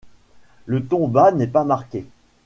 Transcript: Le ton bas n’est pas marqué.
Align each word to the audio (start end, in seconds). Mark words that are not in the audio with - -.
Le 0.65 0.83
ton 0.83 1.07
bas 1.07 1.31
n’est 1.31 1.45
pas 1.45 1.63
marqué. 1.63 2.07